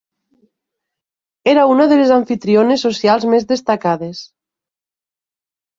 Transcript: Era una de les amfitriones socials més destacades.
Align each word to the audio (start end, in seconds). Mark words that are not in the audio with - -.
Era 1.53 1.67
una 1.73 1.87
de 1.91 1.99
les 2.01 2.15
amfitriones 2.17 2.87
socials 2.89 3.29
més 3.35 3.47
destacades. 3.55 4.25